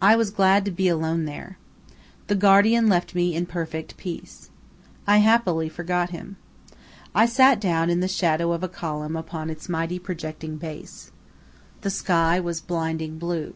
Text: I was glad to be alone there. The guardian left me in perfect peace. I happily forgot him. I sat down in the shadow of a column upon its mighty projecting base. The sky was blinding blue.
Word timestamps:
I 0.00 0.16
was 0.16 0.30
glad 0.30 0.64
to 0.64 0.70
be 0.70 0.88
alone 0.88 1.26
there. 1.26 1.58
The 2.28 2.34
guardian 2.34 2.88
left 2.88 3.14
me 3.14 3.34
in 3.34 3.44
perfect 3.44 3.98
peace. 3.98 4.48
I 5.06 5.18
happily 5.18 5.68
forgot 5.68 6.08
him. 6.08 6.36
I 7.14 7.26
sat 7.26 7.60
down 7.60 7.90
in 7.90 8.00
the 8.00 8.08
shadow 8.08 8.52
of 8.52 8.62
a 8.62 8.68
column 8.68 9.16
upon 9.16 9.50
its 9.50 9.68
mighty 9.68 9.98
projecting 9.98 10.56
base. 10.56 11.12
The 11.82 11.90
sky 11.90 12.40
was 12.40 12.62
blinding 12.62 13.18
blue. 13.18 13.52